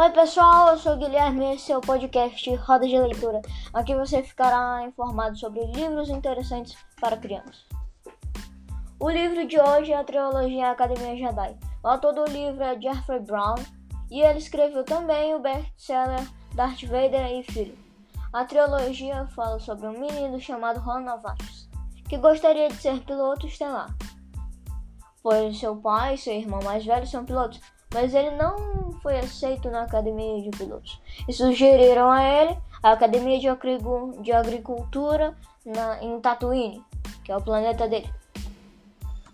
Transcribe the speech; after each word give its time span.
Oi 0.00 0.08
pessoal, 0.12 0.68
eu 0.68 0.78
sou 0.78 0.94
o 0.94 0.96
Guilherme 0.96 1.56
esse 1.56 1.70
é 1.70 1.76
o 1.76 1.80
podcast 1.82 2.54
Roda 2.54 2.88
de 2.88 2.98
Leitura. 2.98 3.42
Aqui 3.70 3.94
você 3.94 4.22
ficará 4.22 4.82
informado 4.82 5.36
sobre 5.36 5.62
livros 5.66 6.08
interessantes 6.08 6.74
para 6.98 7.18
crianças. 7.18 7.66
O 8.98 9.10
livro 9.10 9.46
de 9.46 9.60
hoje 9.60 9.92
é 9.92 9.98
a 9.98 10.02
trilogia 10.02 10.70
Academia 10.70 11.18
Jedi. 11.18 11.54
O 11.84 11.88
autor 11.88 12.14
do 12.14 12.24
livro 12.24 12.62
é 12.64 12.80
Jeffrey 12.80 13.20
Brown 13.20 13.56
e 14.10 14.22
ele 14.22 14.38
escreveu 14.38 14.84
também 14.84 15.34
o 15.34 15.38
best-seller 15.38 16.26
Darth 16.54 16.82
Vader 16.84 17.32
e 17.32 17.42
Filho. 17.42 17.78
A 18.32 18.42
trilogia 18.46 19.26
fala 19.36 19.60
sobre 19.60 19.86
um 19.86 20.00
menino 20.00 20.40
chamado 20.40 20.80
Ron 20.80 21.00
Novatus, 21.00 21.68
que 22.08 22.16
gostaria 22.16 22.70
de 22.70 22.76
ser 22.76 23.00
piloto 23.00 23.46
estelar, 23.46 23.94
pois 25.22 25.60
seu 25.60 25.76
pai 25.76 26.14
e 26.14 26.18
seu 26.18 26.32
irmão 26.32 26.62
mais 26.62 26.86
velho 26.86 27.06
são 27.06 27.22
pilotos, 27.22 27.60
mas 27.92 28.14
ele 28.14 28.30
não 28.32 28.92
foi 29.02 29.18
aceito 29.18 29.70
na 29.70 29.82
academia 29.82 30.42
de 30.42 30.56
pilotos. 30.56 31.00
E 31.28 31.32
sugeriram 31.32 32.10
a 32.10 32.22
ele 32.22 32.56
a 32.82 32.92
academia 32.92 33.38
de, 33.38 34.32
agricultura 34.32 35.36
na, 35.64 36.02
em 36.02 36.20
Tatooine, 36.20 36.84
que 37.24 37.32
é 37.32 37.36
o 37.36 37.42
planeta 37.42 37.88
dele. 37.88 38.10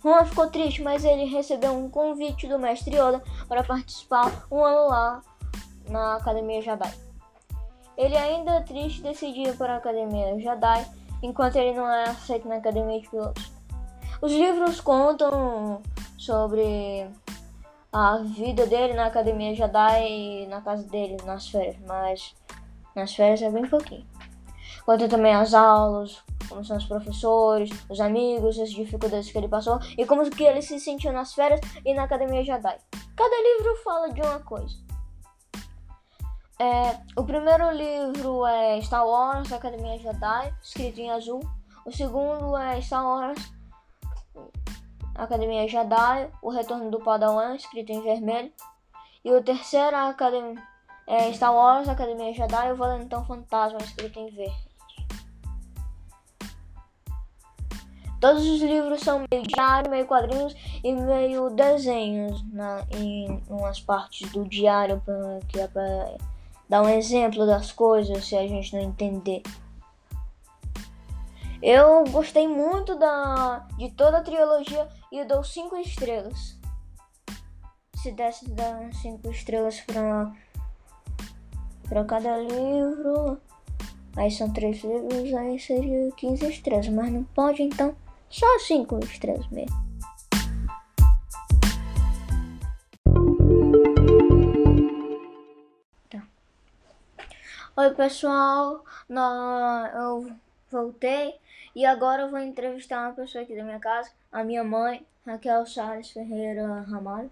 Ron 0.03 0.25
ficou 0.25 0.49
triste, 0.49 0.83
mas 0.83 1.05
ele 1.05 1.25
recebeu 1.25 1.73
um 1.73 1.91
convite 1.91 2.47
do 2.47 2.59
mestre 2.59 2.97
Yoda 2.97 3.23
para 3.49 3.65
participar 3.65 4.47
um 4.51 4.65
ano 4.65 4.89
lá 4.89 5.23
na 5.89 6.17
Academia 6.17 6.63
Jedi. 6.63 6.93
Ele 7.97 8.17
ainda 8.17 8.61
triste 8.63 9.03
decidiu 9.03 9.55
para 9.57 9.75
a 9.75 9.77
Academia 9.79 10.39
Jedi, 10.39 10.87
enquanto 11.23 11.57
ele 11.57 11.77
não 11.77 11.89
é 11.91 12.05
aceito 12.05 12.47
na 12.47 12.57
Academia 12.57 13.01
de 13.01 13.09
Pilotos. 13.09 13.51
Os 14.21 14.33
livros 14.33 14.81
contam 14.81 15.83
sobre 16.17 17.09
a 17.93 18.19
vida 18.19 18.67
dele 18.67 18.95
na 18.95 19.07
academia 19.07 19.55
Jedi 19.55 20.47
na 20.49 20.61
casa 20.61 20.87
dele 20.89 21.17
nas 21.25 21.49
férias, 21.49 21.77
mas 21.87 22.35
nas 22.95 23.15
férias 23.15 23.43
é 23.43 23.51
bem 23.51 23.67
pouquinho. 23.67 24.07
Conta 24.85 25.09
também 25.09 25.35
as 25.35 25.53
aulas, 25.53 26.23
como 26.49 26.65
são 26.65 26.77
os 26.77 26.85
professores, 26.85 27.71
os 27.89 28.01
amigos, 28.01 28.59
as 28.59 28.71
dificuldades 28.71 29.31
que 29.31 29.37
ele 29.39 29.49
passou 29.49 29.81
e 29.99 30.07
como 30.07 30.31
que 30.31 30.45
ele 30.45 30.63
se 30.63 30.79
sentiu 30.79 31.13
nas 31.13 31.35
férias 31.35 31.61
e 31.85 31.93
na 31.93 32.05
academia 32.05 32.45
Jedi. 32.45 32.79
Cada 33.17 33.43
livro 33.43 33.77
fala 33.83 34.11
de 34.11 34.21
uma 34.21 34.39
coisa. 34.41 34.77
É, 36.59 36.99
o 37.17 37.25
primeiro 37.25 37.71
livro 37.73 38.47
é 38.47 38.81
Star 38.81 39.07
Wars, 39.07 39.53
Academia 39.53 39.99
Jedi, 39.99 40.55
escrito 40.63 41.01
em 41.01 41.11
azul. 41.11 41.41
O 41.85 41.93
segundo 41.93 42.57
é 42.57 42.81
Star 42.81 43.05
Wars, 43.05 43.53
Academia 45.17 45.67
Jedi, 45.69 46.31
O 46.43 46.51
Retorno 46.51 46.91
do 46.91 47.01
Padawan, 47.01 47.55
escrito 47.55 47.93
em 47.93 48.03
vermelho. 48.03 48.53
E 49.25 49.33
o 49.33 49.43
terceiro 49.43 49.97
Academia, 49.97 50.63
é 51.07 51.33
Star 51.33 51.55
Wars, 51.55 51.89
Academia 51.89 52.33
Jedi, 52.33 52.73
O 52.73 52.77
Valentão 52.77 53.25
Fantasma, 53.25 53.79
escrito 53.79 54.19
em 54.19 54.31
verde. 54.31 54.67
Todos 58.21 58.47
os 58.49 58.61
livros 58.61 59.01
são 59.01 59.25
meio 59.31 59.43
diário, 59.43 59.91
meio 59.91 60.07
quadrinhos 60.07 60.55
e 60.83 60.93
meio 60.93 61.51
desenhos 61.51 62.43
na, 62.53 62.83
em 62.91 63.43
umas 63.49 63.79
partes 63.79 64.31
do 64.33 64.45
diário 64.45 65.03
que 65.49 65.61
é 65.61 65.69
para 65.69 66.17
dar 66.69 66.83
um 66.83 66.89
exemplo 66.89 67.47
das 67.47 67.71
coisas 67.73 68.27
se 68.27 68.35
a 68.35 68.47
gente 68.47 68.75
não 68.75 68.83
entender. 68.83 69.43
Eu 71.63 72.05
gostei 72.11 72.47
muito 72.47 72.99
da, 72.99 73.67
de 73.79 73.91
toda 73.93 74.19
a 74.19 74.23
trilogia 74.23 74.89
e 75.11 75.25
dou 75.25 75.43
5 75.43 75.77
estrelas. 75.77 76.59
Se 77.97 78.13
desse 78.13 78.49
dar 78.51 78.93
5 78.93 79.31
estrelas 79.31 79.81
para 79.81 80.33
para 81.89 82.05
cada 82.05 82.37
livro, 82.39 83.41
aí 84.17 84.31
são 84.31 84.53
3 84.53 84.83
livros, 84.83 85.35
aí 85.35 85.59
seria 85.59 86.11
15 86.13 86.47
estrelas, 86.49 86.89
mas 86.89 87.13
não 87.13 87.25
pode 87.25 87.63
então 87.63 87.97
só 88.29 88.59
5 88.59 88.99
estrelas 89.05 89.47
mesmo. 89.49 89.87
Tá. 96.11 96.23
Oi 97.77 97.91
pessoal, 97.95 98.85
eu 99.95 100.37
voltei 100.71 101.35
e 101.75 101.85
agora 101.85 102.23
eu 102.23 102.31
vou 102.31 102.41
entrevistar 102.41 103.07
uma 103.07 103.15
pessoa 103.15 103.45
aqui 103.45 103.55
da 103.55 103.63
minha 103.63 103.79
casa, 103.79 104.11
a 104.33 104.43
minha 104.43 104.65
mãe, 104.65 105.07
Raquel 105.27 105.67
Salles 105.67 106.11
Ferreira 106.11 106.81
Ramalho. 106.81 107.31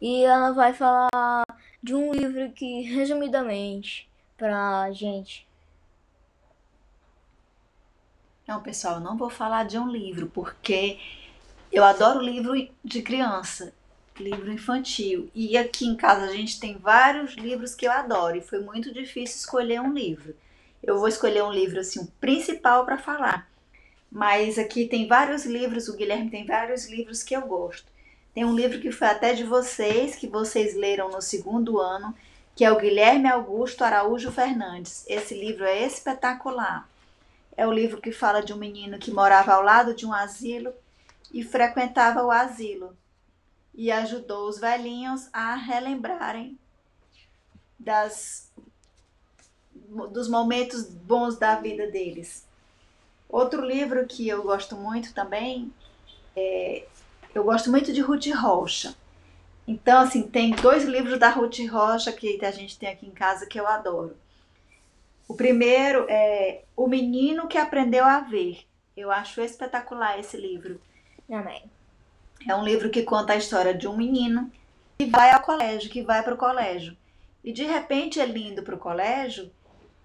E 0.00 0.24
ela 0.24 0.52
vai 0.52 0.72
falar 0.72 1.44
de 1.82 1.94
um 1.94 2.12
livro 2.12 2.50
que, 2.52 2.82
resumidamente, 2.82 4.08
pra 4.36 4.90
gente. 4.92 5.46
Não, 8.46 8.62
pessoal, 8.62 8.94
eu 8.94 9.00
não 9.00 9.16
vou 9.16 9.28
falar 9.28 9.64
de 9.64 9.78
um 9.78 9.88
livro, 9.88 10.28
porque 10.28 10.98
eu 11.72 11.82
adoro 11.82 12.20
livro 12.20 12.52
de 12.84 13.02
criança, 13.02 13.74
livro 14.18 14.52
infantil. 14.52 15.30
E 15.34 15.58
aqui 15.58 15.86
em 15.86 15.96
casa 15.96 16.26
a 16.26 16.32
gente 16.32 16.60
tem 16.60 16.78
vários 16.78 17.34
livros 17.34 17.74
que 17.74 17.86
eu 17.86 17.92
adoro, 17.92 18.36
e 18.36 18.42
foi 18.42 18.60
muito 18.60 18.92
difícil 18.92 19.36
escolher 19.36 19.80
um 19.80 19.92
livro 19.92 20.34
eu 20.82 20.98
vou 20.98 21.08
escolher 21.08 21.42
um 21.42 21.52
livro 21.52 21.80
assim, 21.80 22.00
o 22.00 22.06
principal 22.20 22.84
para 22.84 22.98
falar. 22.98 23.48
Mas 24.10 24.58
aqui 24.58 24.86
tem 24.86 25.06
vários 25.06 25.44
livros, 25.44 25.88
o 25.88 25.96
Guilherme 25.96 26.30
tem 26.30 26.46
vários 26.46 26.88
livros 26.88 27.22
que 27.22 27.34
eu 27.34 27.42
gosto. 27.42 27.86
Tem 28.34 28.44
um 28.44 28.54
livro 28.54 28.80
que 28.80 28.92
foi 28.92 29.08
até 29.08 29.32
de 29.32 29.44
vocês, 29.44 30.14
que 30.16 30.26
vocês 30.26 30.74
leram 30.74 31.10
no 31.10 31.22
segundo 31.22 31.80
ano, 31.80 32.14
que 32.54 32.64
é 32.64 32.72
o 32.72 32.78
Guilherme 32.78 33.28
Augusto 33.28 33.82
Araújo 33.82 34.30
Fernandes. 34.30 35.04
Esse 35.08 35.34
livro 35.34 35.64
é 35.64 35.84
espetacular. 35.84 36.88
É 37.56 37.66
o 37.66 37.72
livro 37.72 38.00
que 38.00 38.12
fala 38.12 38.42
de 38.42 38.52
um 38.52 38.56
menino 38.56 38.98
que 38.98 39.10
morava 39.10 39.54
ao 39.54 39.62
lado 39.62 39.94
de 39.94 40.06
um 40.06 40.12
asilo 40.12 40.72
e 41.32 41.42
frequentava 41.42 42.22
o 42.22 42.30
asilo 42.30 42.96
e 43.74 43.92
ajudou 43.92 44.48
os 44.48 44.58
velhinhos 44.58 45.28
a 45.32 45.54
relembrarem 45.54 46.58
das 47.78 48.50
dos 50.10 50.28
momentos 50.28 50.84
bons 50.84 51.36
da 51.36 51.56
vida 51.56 51.86
deles. 51.88 52.46
Outro 53.28 53.64
livro 53.64 54.06
que 54.06 54.28
eu 54.28 54.42
gosto 54.42 54.76
muito 54.76 55.12
também 55.12 55.72
é, 56.36 56.86
eu 57.34 57.44
gosto 57.44 57.70
muito 57.70 57.92
de 57.92 58.00
Ruth 58.00 58.26
Rocha. 58.28 58.94
Então, 59.66 60.00
assim, 60.00 60.22
tem 60.22 60.52
dois 60.52 60.84
livros 60.84 61.18
da 61.18 61.28
Ruth 61.28 61.58
Rocha 61.70 62.12
que 62.12 62.38
a 62.44 62.50
gente 62.50 62.78
tem 62.78 62.88
aqui 62.88 63.06
em 63.06 63.10
casa 63.10 63.46
que 63.46 63.58
eu 63.58 63.66
adoro. 63.66 64.16
O 65.28 65.34
primeiro 65.34 66.06
é 66.08 66.62
O 66.76 66.86
Menino 66.86 67.48
que 67.48 67.58
Aprendeu 67.58 68.04
a 68.04 68.20
Ver. 68.20 68.64
Eu 68.96 69.10
acho 69.10 69.40
espetacular 69.40 70.18
esse 70.20 70.36
livro. 70.36 70.80
Também. 71.28 71.64
É 72.48 72.54
um 72.54 72.64
livro 72.64 72.90
que 72.90 73.02
conta 73.02 73.32
a 73.32 73.36
história 73.36 73.74
de 73.74 73.88
um 73.88 73.96
menino 73.96 74.50
que 74.96 75.06
vai 75.06 75.32
ao 75.32 75.42
colégio, 75.42 75.90
que 75.90 76.02
vai 76.02 76.22
para 76.22 76.34
o 76.34 76.38
colégio. 76.38 76.96
E 77.42 77.52
de 77.52 77.64
repente, 77.64 78.20
ele 78.20 78.48
indo 78.48 78.62
para 78.62 78.74
o 78.74 78.78
colégio, 78.78 79.50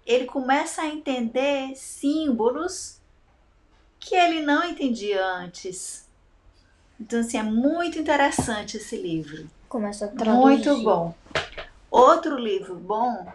ele 0.06 0.24
começa 0.26 0.82
a 0.82 0.88
entender 0.88 1.74
símbolos 1.76 3.00
que 3.98 4.14
ele 4.14 4.40
não 4.40 4.64
entendia 4.64 5.24
antes. 5.24 6.08
Então, 7.00 7.20
assim, 7.20 7.38
é 7.38 7.42
muito 7.42 7.98
interessante 7.98 8.76
esse 8.76 8.96
livro. 8.96 9.48
Começa 9.68 10.06
a 10.06 10.08
traduzir. 10.08 10.40
Muito 10.40 10.82
bom. 10.82 11.14
Outro 11.90 12.36
livro 12.36 12.74
bom 12.74 13.32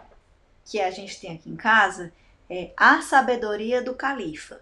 que 0.64 0.80
a 0.80 0.90
gente 0.90 1.20
tem 1.20 1.34
aqui 1.34 1.50
em 1.50 1.56
casa 1.56 2.12
é 2.50 2.72
A 2.76 3.00
Sabedoria 3.02 3.82
do 3.82 3.94
Califa, 3.94 4.60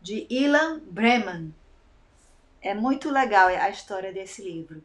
de 0.00 0.26
Ilan 0.28 0.80
Breman. 0.80 1.54
É 2.60 2.74
muito 2.74 3.10
legal 3.10 3.48
a 3.48 3.70
história 3.70 4.12
desse 4.12 4.42
livro. 4.42 4.82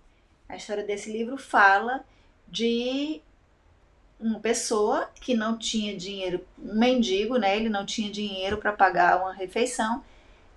A 0.48 0.56
história 0.56 0.84
desse 0.84 1.12
livro 1.12 1.38
fala 1.38 2.06
de 2.48 3.22
uma 4.22 4.40
pessoa 4.40 5.10
que 5.16 5.34
não 5.34 5.58
tinha 5.58 5.98
dinheiro, 5.98 6.46
um 6.58 6.78
mendigo, 6.78 7.38
né? 7.38 7.58
Ele 7.58 7.70
não 7.70 7.86
tinha 7.86 8.12
dinheiro 8.12 8.58
para 8.58 8.72
pagar 8.72 9.20
uma 9.20 9.34
refeição, 9.34 10.04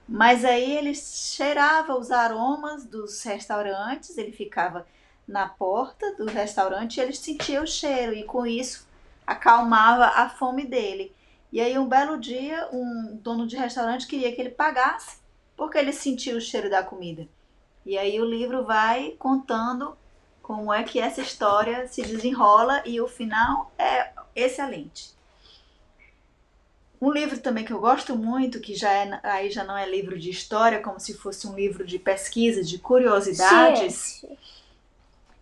mas 0.06 0.44
aí 0.44 0.76
ele 0.76 0.94
cheirava 0.94 1.98
os 1.98 2.10
aromas 2.10 2.84
dos 2.84 3.22
restaurantes, 3.22 4.18
ele 4.18 4.32
ficava 4.32 4.86
na 5.26 5.48
porta 5.48 6.14
do 6.16 6.26
restaurante 6.26 6.98
e 6.98 7.00
ele 7.00 7.14
sentia 7.14 7.62
o 7.62 7.66
cheiro 7.66 8.12
e 8.12 8.24
com 8.24 8.46
isso 8.46 8.86
acalmava 9.26 10.06
a 10.06 10.28
fome 10.28 10.66
dele. 10.66 11.14
E 11.50 11.60
aí 11.60 11.78
um 11.78 11.88
belo 11.88 12.18
dia, 12.18 12.68
um 12.72 13.16
dono 13.16 13.46
de 13.46 13.56
restaurante 13.56 14.06
queria 14.06 14.34
que 14.34 14.40
ele 14.40 14.50
pagasse 14.50 15.18
porque 15.56 15.78
ele 15.78 15.92
sentia 15.92 16.36
o 16.36 16.40
cheiro 16.40 16.68
da 16.68 16.82
comida. 16.82 17.26
E 17.86 17.96
aí 17.96 18.20
o 18.20 18.24
livro 18.24 18.64
vai 18.64 19.12
contando 19.18 19.96
como 20.44 20.70
é 20.70 20.84
que 20.84 21.00
essa 21.00 21.22
história 21.22 21.88
se 21.88 22.02
desenrola 22.02 22.82
e 22.84 23.00
o 23.00 23.08
final 23.08 23.72
é 23.78 24.12
excelente. 24.36 25.14
Um 27.00 27.10
livro 27.10 27.38
também 27.40 27.64
que 27.64 27.72
eu 27.72 27.80
gosto 27.80 28.14
muito, 28.14 28.60
que 28.60 28.74
já 28.74 28.92
é, 28.92 29.20
aí 29.22 29.50
já 29.50 29.64
não 29.64 29.76
é 29.76 29.88
livro 29.88 30.18
de 30.18 30.28
história, 30.28 30.82
como 30.82 31.00
se 31.00 31.14
fosse 31.14 31.46
um 31.46 31.54
livro 31.54 31.86
de 31.86 31.98
pesquisa, 31.98 32.62
de 32.62 32.78
curiosidades, 32.78 33.94
Sim. 34.20 34.36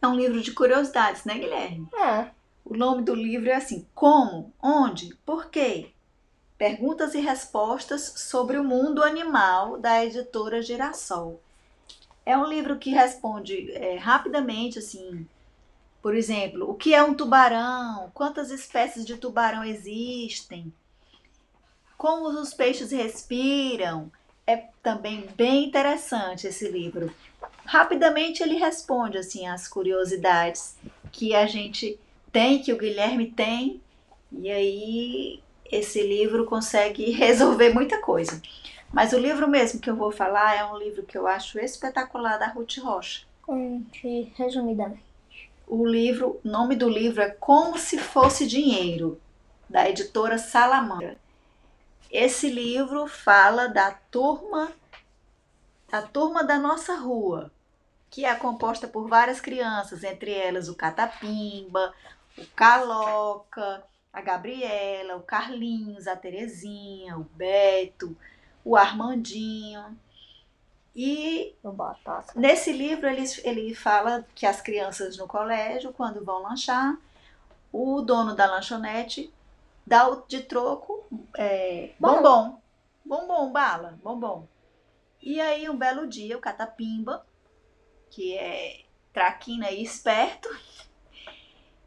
É 0.00 0.06
um 0.06 0.14
livro 0.14 0.40
de 0.40 0.52
curiosidades, 0.52 1.24
né, 1.24 1.34
Guilherme? 1.34 1.88
É. 1.94 2.28
O 2.64 2.76
nome 2.76 3.02
do 3.02 3.14
livro 3.14 3.50
é 3.50 3.54
assim: 3.54 3.86
Como? 3.94 4.52
Onde? 4.62 5.16
Por 5.26 5.50
quê? 5.50 5.90
Perguntas 6.56 7.14
e 7.14 7.20
respostas 7.20 8.02
sobre 8.18 8.56
o 8.56 8.64
mundo 8.64 9.02
animal 9.02 9.78
da 9.78 10.04
editora 10.04 10.62
Girassol. 10.62 11.40
É 12.24 12.36
um 12.36 12.46
livro 12.46 12.78
que 12.78 12.90
responde 12.90 13.72
é, 13.72 13.96
rapidamente, 13.96 14.78
assim, 14.78 15.26
por 16.00 16.14
exemplo, 16.14 16.68
o 16.68 16.74
que 16.74 16.94
é 16.94 17.02
um 17.02 17.14
tubarão? 17.14 18.10
Quantas 18.12 18.50
espécies 18.50 19.04
de 19.04 19.16
tubarão 19.16 19.64
existem? 19.64 20.72
Como 21.96 22.28
os 22.28 22.52
peixes 22.52 22.90
respiram? 22.90 24.10
É 24.44 24.56
também 24.82 25.28
bem 25.36 25.66
interessante 25.66 26.48
esse 26.48 26.68
livro. 26.68 27.14
Rapidamente 27.64 28.42
ele 28.42 28.56
responde 28.56 29.16
assim 29.16 29.46
as 29.46 29.68
curiosidades 29.68 30.76
que 31.12 31.34
a 31.34 31.46
gente 31.46 31.98
tem, 32.32 32.60
que 32.60 32.72
o 32.72 32.78
Guilherme 32.78 33.30
tem, 33.30 33.80
e 34.32 34.50
aí 34.50 35.42
esse 35.70 36.02
livro 36.02 36.44
consegue 36.44 37.10
resolver 37.14 37.72
muita 37.72 38.00
coisa. 38.00 38.42
Mas 38.92 39.12
o 39.12 39.18
livro 39.18 39.48
mesmo 39.48 39.80
que 39.80 39.88
eu 39.88 39.96
vou 39.96 40.12
falar 40.12 40.54
é 40.54 40.64
um 40.64 40.76
livro 40.76 41.02
que 41.02 41.16
eu 41.16 41.26
acho 41.26 41.58
espetacular 41.58 42.38
da 42.38 42.48
Ruth 42.48 42.76
Rocha. 42.78 43.24
Conte 43.40 44.32
resumidamente. 44.36 45.02
O 45.66 45.86
livro, 45.86 46.38
nome 46.44 46.76
do 46.76 46.88
livro 46.88 47.22
é 47.22 47.30
Como 47.30 47.78
se 47.78 47.96
fosse 47.96 48.46
dinheiro, 48.46 49.18
da 49.68 49.88
editora 49.88 50.36
Salamandra. 50.36 51.16
Esse 52.10 52.50
livro 52.50 53.06
fala 53.06 53.68
da 53.68 53.90
turma 53.90 54.70
da 55.90 56.02
turma 56.02 56.42
da 56.42 56.58
nossa 56.58 56.94
rua, 56.94 57.50
que 58.10 58.24
é 58.24 58.34
composta 58.34 58.88
por 58.88 59.08
várias 59.08 59.40
crianças, 59.40 60.02
entre 60.04 60.32
elas 60.32 60.68
o 60.68 60.74
Catapimba, 60.74 61.92
o 62.36 62.46
Caloca, 62.56 63.82
a 64.12 64.20
Gabriela, 64.20 65.16
o 65.16 65.22
Carlinhos, 65.22 66.06
a 66.06 66.16
Terezinha, 66.16 67.18
o 67.18 67.24
Beto, 67.24 68.16
o 68.64 68.76
Armandinho. 68.76 69.98
E 70.94 71.54
nesse 72.36 72.72
livro 72.72 73.08
ele, 73.08 73.24
ele 73.44 73.74
fala 73.74 74.26
que 74.34 74.44
as 74.44 74.60
crianças 74.60 75.16
no 75.16 75.26
colégio, 75.26 75.92
quando 75.92 76.24
vão 76.24 76.42
lanchar, 76.42 76.98
o 77.72 78.02
dono 78.02 78.34
da 78.34 78.46
lanchonete 78.46 79.32
dá 79.86 80.08
de 80.28 80.42
troco 80.42 81.04
é, 81.36 81.92
bombom. 81.98 82.60
Bombom, 83.04 83.50
bala, 83.50 83.98
bombom. 84.02 84.46
E 85.20 85.40
aí, 85.40 85.68
um 85.68 85.76
belo 85.76 86.06
dia, 86.06 86.36
o 86.36 86.40
Catapimba, 86.40 87.24
que 88.10 88.36
é 88.36 88.84
traquina 89.12 89.70
e 89.70 89.82
esperto, 89.82 90.48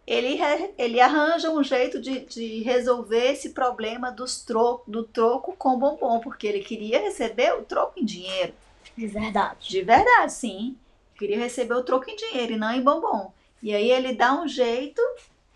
ele, 0.06 0.38
ele 0.78 1.00
arranja 1.00 1.50
um 1.50 1.63
jeito 1.63 2.00
de, 2.00 2.19
de 2.25 2.62
resolver 2.62 3.31
esse 3.31 3.50
problema 3.50 4.12
dos 4.12 4.42
tro, 4.44 4.84
do 4.86 5.04
troco 5.04 5.56
com 5.57 5.80
bombom, 5.80 6.19
porque 6.19 6.46
ele 6.46 6.60
queria 6.60 7.02
receber 7.02 7.54
o 7.54 7.63
troco 7.63 8.00
em 8.00 8.06
dinheiro. 8.06 8.54
De 8.96 9.07
verdade. 9.07 9.69
De 9.69 9.81
verdade, 9.81 10.31
sim. 10.31 10.78
Queria 11.18 11.38
receber 11.38 11.74
o 11.74 11.84
troco 11.84 12.10
em 12.10 12.16
dinheiro 12.16 12.54
e 12.54 12.57
não 12.57 12.72
em 12.72 12.84
bombom. 12.84 13.34
E 13.63 13.74
aí 13.74 13.90
ele 13.90 14.13
dá 14.13 14.40
um 14.40 14.48
jeito, 14.48 15.02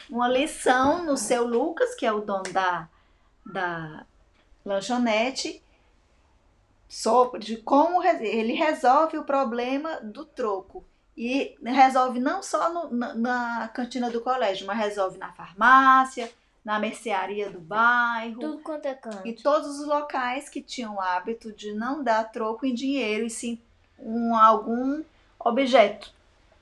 uma 0.10 0.28
lição 0.28 1.06
no 1.06 1.16
seu 1.16 1.46
Lucas, 1.46 1.94
que 1.94 2.06
é 2.06 2.12
o 2.12 2.22
dono 2.22 2.52
da, 2.52 2.90
da 3.46 4.06
lanchonete, 4.66 5.62
sobre 6.88 7.40
de 7.40 7.58
como 7.58 8.04
ele 8.04 8.54
resolve 8.54 9.18
o 9.18 9.24
problema 9.24 10.00
do 10.02 10.26
troco. 10.26 10.84
E 11.18 11.58
resolve 11.64 12.20
não 12.20 12.42
só 12.42 12.72
no, 12.72 12.96
na, 12.96 13.14
na, 13.14 13.68
cantina 13.70 14.10
do 14.10 14.22
colégio, 14.22 14.66
mas 14.66 14.78
resolve 14.78 15.18
na 15.18 15.32
farmácia, 15.34 16.32
na 16.64 16.80
mercearia 16.80 17.50
do 17.50 17.60
bairro. 17.60 18.40
Tudo 18.40 18.60
quanto 18.60 18.86
é 18.86 18.94
canto. 18.94 19.28
E 19.28 19.34
todos 19.34 19.80
os 19.80 19.86
locais 19.86 20.48
que 20.48 20.62
tinham 20.62 20.96
o 20.96 21.02
hábito 21.02 21.52
de 21.52 21.74
não 21.74 22.04
dar 22.04 22.32
troco 22.32 22.66
em 22.66 22.74
dinheiro 22.74 23.26
e 23.26 23.30
sim 23.30 23.60
um, 23.98 24.36
algum 24.36 25.04
objeto. 25.40 26.14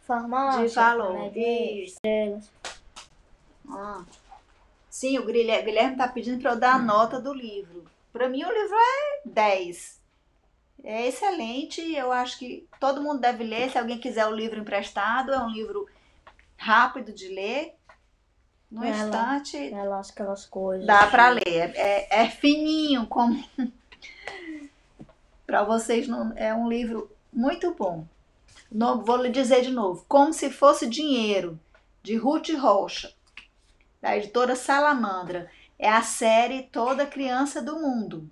Farmácia. 0.01 0.67
De 0.67 0.73
valor. 0.73 1.37
Isso. 1.37 1.97
Ah. 3.69 4.03
Sim, 4.89 5.19
o 5.19 5.25
Guilherme 5.25 5.71
está 5.71 6.07
pedindo 6.07 6.41
para 6.41 6.53
eu 6.53 6.59
dar 6.59 6.75
a 6.75 6.79
nota 6.79 7.19
do 7.19 7.33
livro. 7.33 7.85
Para 8.11 8.27
mim, 8.29 8.43
o 8.43 8.51
livro 8.51 8.75
é 8.75 9.21
10 9.25 9.96
é 10.87 11.05
excelente. 11.05 11.81
Eu 11.93 12.13
acho 12.13 12.39
que 12.39 12.65
todo 12.79 13.01
mundo 13.01 13.19
deve 13.19 13.43
ler. 13.43 13.69
Se 13.69 13.77
alguém 13.77 13.99
quiser 13.99 14.25
o 14.25 14.33
livro 14.33 14.57
emprestado, 14.57 15.33
é 15.33 15.39
um 15.39 15.49
livro 15.49 15.85
rápido 16.55 17.11
de 17.11 17.27
ler. 17.27 17.75
No 18.71 18.85
ela, 18.85 18.95
instante. 18.95 19.73
Ela, 19.73 19.99
aquelas 19.99 20.45
coisas. 20.45 20.87
Dá 20.87 21.05
para 21.07 21.27
ler. 21.27 21.43
É, 21.45 21.71
é, 21.75 22.21
é, 22.23 22.29
fininho, 22.29 23.05
como. 23.05 23.43
para 25.45 25.63
vocês, 25.63 26.07
não, 26.07 26.31
é 26.37 26.55
um 26.55 26.69
livro 26.69 27.11
muito 27.33 27.73
bom. 27.73 28.07
No, 28.71 29.03
vou 29.03 29.17
lhe 29.17 29.29
dizer 29.29 29.63
de 29.63 29.71
novo: 29.71 30.05
Como 30.07 30.31
se 30.31 30.49
fosse 30.49 30.87
dinheiro, 30.87 31.59
de 32.01 32.15
Ruth 32.15 32.49
Rocha, 32.57 33.13
da 34.01 34.15
editora 34.15 34.55
Salamandra. 34.55 35.51
É 35.77 35.89
a 35.89 36.01
série 36.01 36.63
Toda 36.63 37.05
Criança 37.05 37.61
do 37.61 37.79
Mundo. 37.79 38.27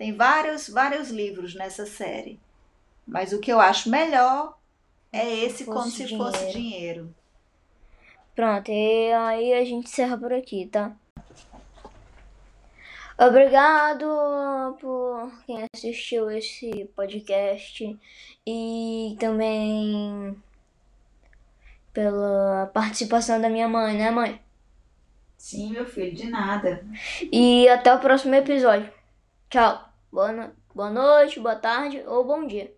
Tem 0.00 0.16
vários, 0.16 0.66
vários 0.66 1.10
livros 1.10 1.54
nessa 1.54 1.84
série. 1.84 2.40
Mas 3.06 3.34
o 3.34 3.38
que 3.38 3.52
eu 3.52 3.60
acho 3.60 3.90
melhor 3.90 4.56
é 5.12 5.28
esse 5.28 5.66
como 5.66 5.82
se 5.90 6.06
dinheiro. 6.06 6.24
fosse 6.24 6.52
dinheiro. 6.52 7.14
Pronto, 8.34 8.70
e 8.70 9.12
aí 9.12 9.52
a 9.52 9.62
gente 9.62 9.88
encerra 9.88 10.16
por 10.16 10.32
aqui, 10.32 10.66
tá? 10.68 10.96
Obrigado 13.18 14.06
por 14.80 15.30
quem 15.44 15.66
assistiu 15.74 16.30
esse 16.30 16.86
podcast 16.96 18.00
e 18.46 19.16
também 19.20 20.34
pela 21.92 22.70
participação 22.72 23.38
da 23.38 23.50
minha 23.50 23.68
mãe, 23.68 23.98
né, 23.98 24.10
mãe? 24.10 24.40
Sim, 25.36 25.72
meu 25.72 25.84
filho, 25.84 26.16
de 26.16 26.30
nada. 26.30 26.86
E 27.30 27.68
até 27.68 27.94
o 27.94 28.00
próximo 28.00 28.34
episódio. 28.34 28.90
Tchau. 29.50 29.89
Boa, 30.12 30.32
no... 30.32 30.52
boa 30.74 30.90
noite, 30.90 31.40
boa 31.40 31.56
tarde 31.56 32.02
ou 32.06 32.24
bom 32.24 32.46
dia. 32.46 32.68